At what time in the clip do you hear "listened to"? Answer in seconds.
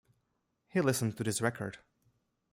0.81-1.23